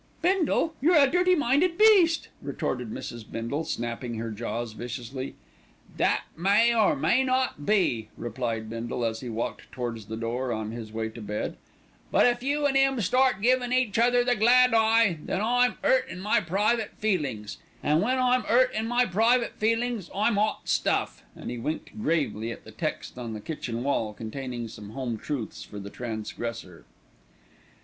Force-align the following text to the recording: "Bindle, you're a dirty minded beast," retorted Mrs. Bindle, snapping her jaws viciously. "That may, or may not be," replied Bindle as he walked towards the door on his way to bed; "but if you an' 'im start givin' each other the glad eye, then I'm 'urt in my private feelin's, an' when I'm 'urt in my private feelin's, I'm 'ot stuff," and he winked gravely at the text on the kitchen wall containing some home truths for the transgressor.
"Bindle, 0.23 0.73
you're 0.81 0.97
a 0.97 1.07
dirty 1.07 1.35
minded 1.35 1.77
beast," 1.77 2.29
retorted 2.41 2.89
Mrs. 2.89 3.23
Bindle, 3.31 3.63
snapping 3.63 4.15
her 4.15 4.31
jaws 4.31 4.73
viciously. 4.73 5.35
"That 5.95 6.23
may, 6.35 6.73
or 6.73 6.95
may 6.95 7.23
not 7.23 7.67
be," 7.67 8.09
replied 8.17 8.67
Bindle 8.67 9.05
as 9.05 9.19
he 9.19 9.29
walked 9.29 9.71
towards 9.71 10.07
the 10.07 10.17
door 10.17 10.51
on 10.51 10.71
his 10.71 10.91
way 10.91 11.09
to 11.09 11.21
bed; 11.21 11.55
"but 12.09 12.25
if 12.25 12.41
you 12.41 12.65
an' 12.65 12.75
'im 12.75 12.99
start 12.99 13.43
givin' 13.43 13.71
each 13.71 13.99
other 13.99 14.23
the 14.23 14.35
glad 14.35 14.73
eye, 14.73 15.19
then 15.23 15.39
I'm 15.39 15.75
'urt 15.83 16.09
in 16.09 16.19
my 16.19 16.41
private 16.41 16.93
feelin's, 16.97 17.59
an' 17.83 18.01
when 18.01 18.17
I'm 18.17 18.43
'urt 18.49 18.73
in 18.73 18.87
my 18.87 19.05
private 19.05 19.53
feelin's, 19.59 20.09
I'm 20.15 20.39
'ot 20.39 20.67
stuff," 20.67 21.23
and 21.35 21.51
he 21.51 21.59
winked 21.59 22.01
gravely 22.01 22.51
at 22.51 22.63
the 22.63 22.71
text 22.71 23.19
on 23.19 23.33
the 23.33 23.39
kitchen 23.39 23.83
wall 23.83 24.13
containing 24.15 24.67
some 24.67 24.93
home 24.93 25.19
truths 25.19 25.61
for 25.63 25.77
the 25.79 25.91
transgressor. 25.91 26.85